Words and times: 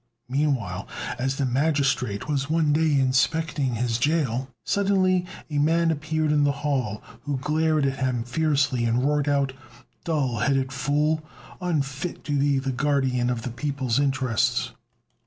Meanwhile, 0.27 0.87
as 1.19 1.35
the 1.35 1.45
magistrate 1.45 2.27
was 2.27 2.49
one 2.49 2.73
day 2.73 2.99
inspecting 2.99 3.75
his 3.75 3.99
gaol, 3.99 4.49
suddenly 4.63 5.27
a 5.51 5.59
man 5.59 5.91
appeared 5.91 6.31
in 6.31 6.43
the 6.43 6.51
hall, 6.65 7.03
who 7.25 7.37
glared 7.37 7.85
at 7.85 7.99
him 7.99 8.23
fiercely 8.23 8.85
and 8.85 9.03
roared 9.07 9.29
out, 9.29 9.53
"Dull 10.03 10.39
headed 10.39 10.71
fool! 10.73 11.23
unfit 11.61 12.23
to 12.23 12.39
be 12.39 12.57
the 12.57 12.71
guardian 12.71 13.29
of 13.29 13.43
the 13.43 13.51
people's 13.51 13.99
interests!" 13.99 14.71